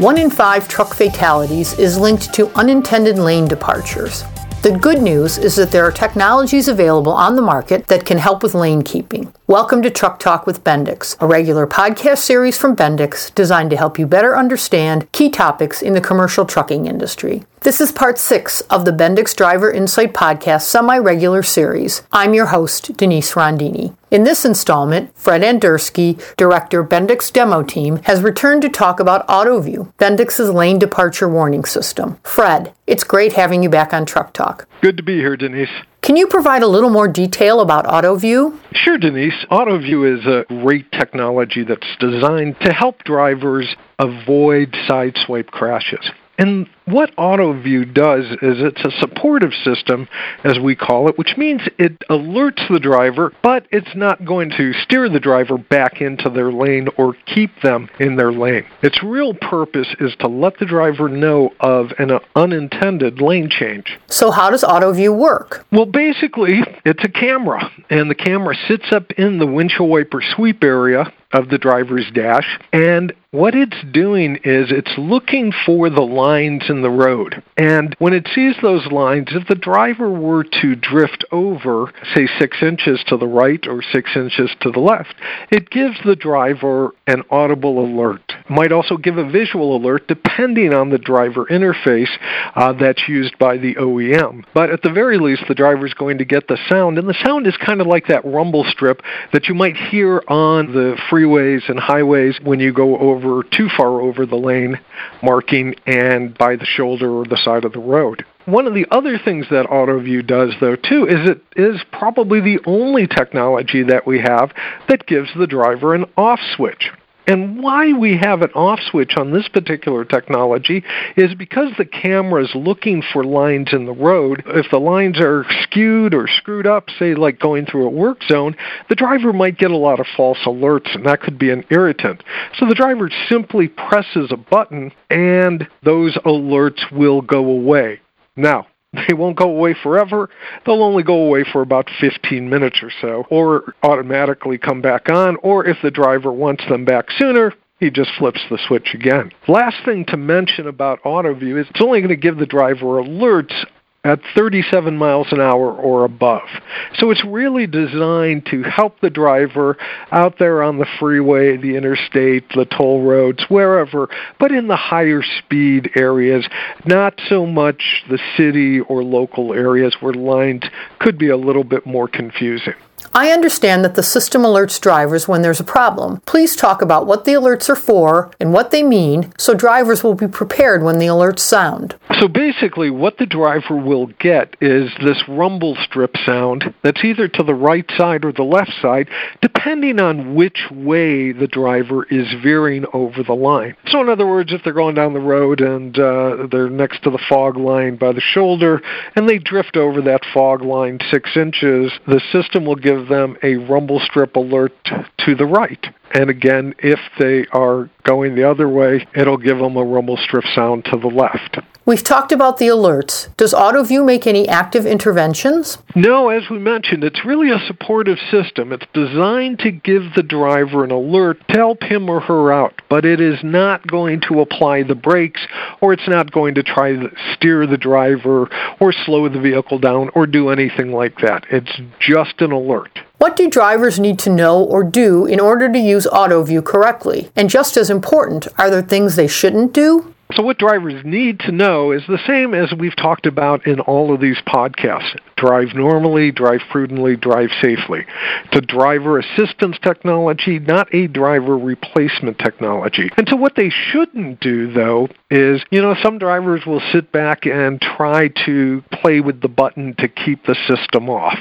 [0.00, 4.24] One in five truck fatalities is linked to unintended lane departures.
[4.62, 8.42] The good news is that there are technologies available on the market that can help
[8.42, 9.30] with lane keeping.
[9.46, 13.98] Welcome to Truck Talk with Bendix, a regular podcast series from Bendix designed to help
[13.98, 17.44] you better understand key topics in the commercial trucking industry.
[17.60, 22.00] This is part six of the Bendix Driver Insight Podcast semi regular series.
[22.10, 23.94] I'm your host, Denise Rondini.
[24.10, 29.94] In this installment, Fred Andersky, Director Bendix Demo Team, has returned to talk about AutoVue,
[29.98, 32.18] Bendix's lane departure warning system.
[32.24, 34.66] Fred, it's great having you back on Truck Talk.
[34.82, 35.68] Good to be here, Denise.
[36.02, 38.58] Can you provide a little more detail about AutoVue?
[38.72, 39.46] Sure, Denise.
[39.48, 46.10] AutoVue is a great technology that's designed to help drivers avoid side swipe crashes.
[46.40, 50.08] And what AutoVue does is it's a supportive system,
[50.42, 54.72] as we call it, which means it alerts the driver, but it's not going to
[54.72, 58.64] steer the driver back into their lane or keep them in their lane.
[58.80, 63.98] Its real purpose is to let the driver know of an unintended lane change.
[64.06, 65.66] So, how does AutoVue work?
[65.70, 70.64] Well, basically, it's a camera, and the camera sits up in the windshield wiper sweep
[70.64, 72.58] area of the driver's dash.
[72.72, 77.40] And what it's doing is it's looking for the lines in the road.
[77.56, 82.56] And when it sees those lines, if the driver were to drift over, say six
[82.60, 85.14] inches to the right or six inches to the left,
[85.52, 88.22] it gives the driver an audible alert.
[88.28, 92.10] It might also give a visual alert depending on the driver interface
[92.56, 94.44] uh, that's used by the OEM.
[94.54, 97.22] But at the very least, the driver is going to get the sound, and the
[97.24, 101.68] sound is kind of like that rumble strip that you might hear on the freeways
[101.68, 104.78] and highways when you go over too far over the lane
[105.22, 108.24] marking and by the shoulder or the side of the road.
[108.46, 112.58] One of the other things that AutoVue does, though, too, is it is probably the
[112.66, 114.52] only technology that we have
[114.88, 116.90] that gives the driver an off switch.
[117.26, 120.82] And why we have an off switch on this particular technology
[121.16, 124.42] is because the camera is looking for lines in the road.
[124.46, 128.56] If the lines are skewed or screwed up, say like going through a work zone,
[128.88, 132.22] the driver might get a lot of false alerts, and that could be an irritant.
[132.58, 138.00] So the driver simply presses a button, and those alerts will go away.
[138.36, 138.66] Now,
[139.08, 140.28] they won't go away forever.
[140.64, 145.36] They'll only go away for about 15 minutes or so, or automatically come back on,
[145.42, 149.30] or if the driver wants them back sooner, he just flips the switch again.
[149.48, 153.54] Last thing to mention about AutoVue is it's only going to give the driver alerts
[154.02, 156.48] at 37 miles an hour or above.
[156.94, 159.76] So it's really designed to help the driver
[160.10, 165.22] out there on the freeway, the interstate, the toll roads, wherever, but in the higher
[165.22, 166.46] speed areas,
[166.86, 170.62] not so much the city or local areas where lines
[170.98, 172.74] could be a little bit more confusing.
[173.12, 176.20] I understand that the system alerts drivers when there's a problem.
[176.26, 180.14] Please talk about what the alerts are for and what they mean so drivers will
[180.14, 181.96] be prepared when the alerts sound.
[182.20, 187.42] So basically, what the driver will get is this rumble strip sound that's either to
[187.42, 189.08] the right side or the left side,
[189.40, 193.76] depending on which way the driver is veering over the line.
[193.88, 197.10] So, in other words, if they're going down the road and uh, they're next to
[197.10, 198.82] the fog line by the shoulder
[199.16, 203.56] and they drift over that fog line six inches, the system will give them a
[203.56, 204.72] rumble strip alert
[205.18, 205.86] to the right.
[206.12, 210.44] And again, if they are going the other way, it'll give them a rumble strip
[210.54, 211.58] sound to the left.
[211.86, 213.34] We've talked about the alerts.
[213.36, 215.78] Does AutoVue make any active interventions?
[215.96, 218.72] No, as we mentioned, it's really a supportive system.
[218.72, 223.04] It's designed to give the driver an alert to help him or her out, but
[223.04, 225.40] it is not going to apply the brakes
[225.80, 230.10] or it's not going to try to steer the driver or slow the vehicle down
[230.14, 231.44] or do anything like that.
[231.50, 233.00] It's just an alert.
[233.20, 237.30] What do drivers need to know or do in order to use AutoVue correctly?
[237.36, 240.14] And just as important, are there things they shouldn't do?
[240.34, 244.14] So, what drivers need to know is the same as we've talked about in all
[244.14, 248.04] of these podcasts drive normally, drive prudently, drive safely.
[248.44, 253.10] It's a driver assistance technology, not a driver replacement technology.
[253.16, 257.46] And so, what they shouldn't do, though, is you know, some drivers will sit back
[257.46, 261.38] and try to play with the button to keep the system off.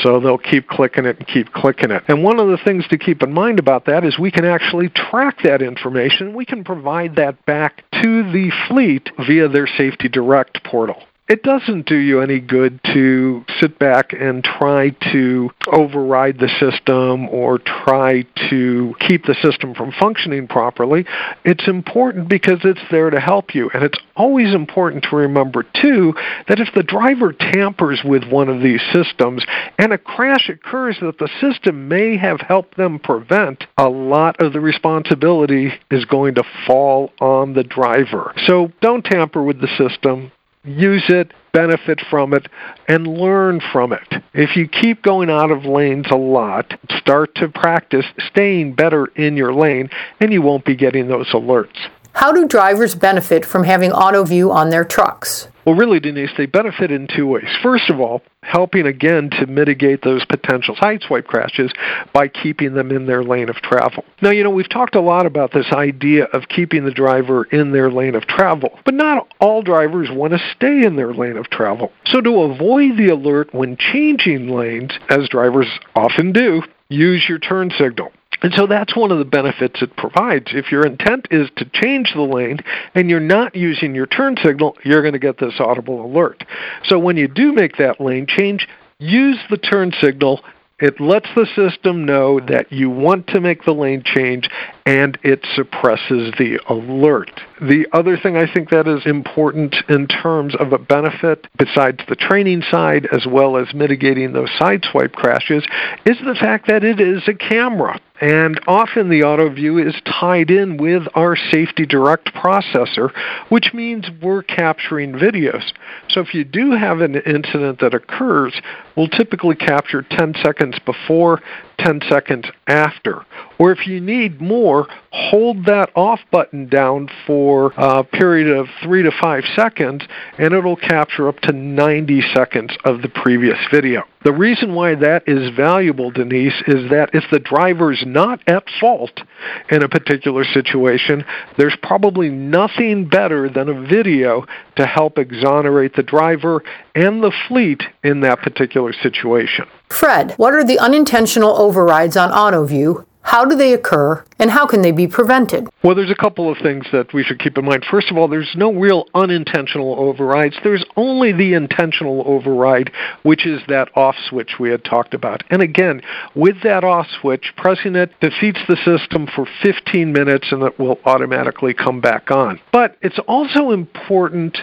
[0.00, 2.02] So, they'll keep clicking it and keep clicking it.
[2.08, 4.90] And one of the things to keep in mind about that is we can actually
[4.90, 6.34] track that information.
[6.34, 11.02] We can provide that back to the fleet via their Safety Direct portal.
[11.28, 17.28] It doesn't do you any good to sit back and try to override the system
[17.28, 21.04] or try to keep the system from functioning properly.
[21.44, 23.70] It's important because it's there to help you.
[23.74, 26.14] And it's always important to remember, too,
[26.48, 29.44] that if the driver tampers with one of these systems
[29.78, 34.52] and a crash occurs that the system may have helped them prevent, a lot of
[34.52, 38.32] the responsibility is going to fall on the driver.
[38.46, 40.30] So don't tamper with the system
[40.66, 42.46] use it, benefit from it,
[42.88, 44.22] and learn from it.
[44.34, 49.36] If you keep going out of lanes a lot, start to practice staying better in
[49.36, 49.88] your lane,
[50.20, 51.88] and you won't be getting those alerts.
[52.12, 55.48] How do drivers benefit from having AutoVue on their trucks?
[55.66, 57.48] Well, really, Denise, they benefit in two ways.
[57.60, 61.72] First of all, helping again to mitigate those potential sideswipe crashes
[62.12, 64.04] by keeping them in their lane of travel.
[64.22, 67.72] Now, you know, we've talked a lot about this idea of keeping the driver in
[67.72, 71.50] their lane of travel, but not all drivers want to stay in their lane of
[71.50, 71.90] travel.
[72.04, 75.66] So, to avoid the alert when changing lanes, as drivers
[75.96, 78.12] often do, use your turn signal.
[78.42, 80.46] And so that's one of the benefits it provides.
[80.48, 82.58] If your intent is to change the lane
[82.94, 86.44] and you're not using your turn signal, you're going to get this audible alert.
[86.84, 88.68] So when you do make that lane change,
[88.98, 90.40] use the turn signal
[90.78, 94.46] it lets the system know that you want to make the lane change
[94.84, 97.30] and it suppresses the alert.
[97.62, 102.16] The other thing I think that is important in terms of a benefit, besides the
[102.16, 105.64] training side as well as mitigating those sideswipe crashes,
[106.04, 107.98] is the fact that it is a camera.
[108.20, 113.10] And often the AutoVue is tied in with our Safety Direct processor,
[113.50, 115.72] which means we're capturing videos.
[116.08, 118.54] So if you do have an incident that occurs,
[118.96, 121.40] we'll typically capture 10 seconds before,
[121.78, 123.24] 10 seconds after.
[123.58, 129.02] Or if you need more, hold that off button down for a period of three
[129.02, 130.02] to five seconds,
[130.38, 134.02] and it'll capture up to 90 seconds of the previous video.
[134.24, 139.22] The reason why that is valuable, Denise, is that if the driver's not at fault
[139.70, 141.24] in a particular situation,
[141.56, 144.44] there's probably nothing better than a video
[144.76, 146.62] to help exonerate the driver
[146.96, 149.66] and the fleet in that particular situation.
[149.88, 153.04] Fred, what are the unintentional overrides on AutoVue?
[153.26, 155.66] How do they occur, and how can they be prevented?
[155.82, 157.84] Well, there's a couple of things that we should keep in mind.
[157.90, 160.54] First of all, there's no real unintentional overrides.
[160.62, 162.92] There's only the intentional override,
[163.24, 165.42] which is that off switch we had talked about.
[165.50, 166.02] And again,
[166.36, 171.00] with that off switch, pressing it defeats the system for 15 minutes and it will
[171.04, 172.60] automatically come back on.
[172.72, 174.56] But it's also important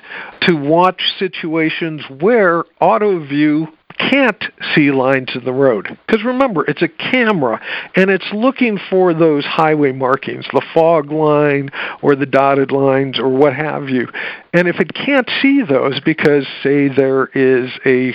[0.43, 4.43] to watch situations where AutoVue can't
[4.75, 5.97] see lines in the road.
[6.05, 7.61] Because remember, it's a camera
[7.95, 11.69] and it's looking for those highway markings, the fog line
[12.01, 14.07] or the dotted lines or what have you.
[14.53, 18.13] And if it can't see those because, say, there is a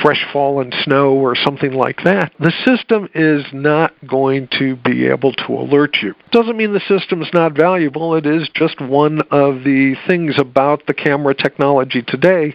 [0.00, 5.32] fresh fallen snow or something like that, the system is not going to be able
[5.32, 6.14] to alert you.
[6.30, 8.14] Doesn't mean the system is not valuable.
[8.14, 12.54] It is just one of the things about the camera technology today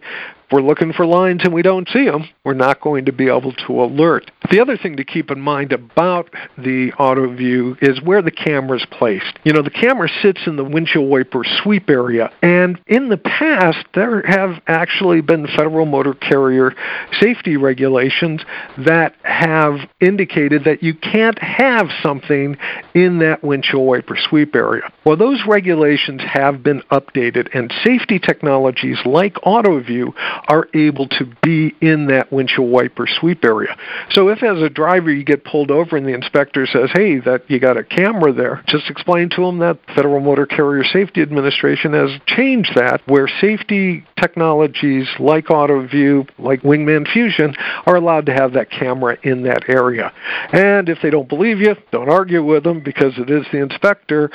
[0.52, 3.54] we're looking for lines and we don't see them, we're not going to be able
[3.54, 4.32] to alert.
[4.52, 8.86] The other thing to keep in mind about the AutoVue is where the camera is
[8.92, 9.40] placed.
[9.44, 13.86] You know, the camera sits in the windshield wiper sweep area, and in the past,
[13.94, 16.74] there have actually been federal motor carrier
[17.20, 18.42] safety regulations
[18.78, 22.58] that have indicated that you can't have something
[22.94, 24.92] in that windshield wiper sweep area.
[25.06, 30.14] Well, those regulations have been updated, and safety technologies like AutoVue
[30.48, 33.76] are able to be in that windshield wiper sweep area.
[34.12, 37.50] So if as a driver you get pulled over and the inspector says, hey, that
[37.50, 41.94] you got a camera there, just explain to them that Federal Motor Carrier Safety Administration
[41.94, 47.56] has changed that where safety technologies like AutoVue, like Wingman Fusion,
[47.86, 50.12] are allowed to have that camera in that area.
[50.52, 54.30] And if they don't believe you, don't argue with them because it is the inspector,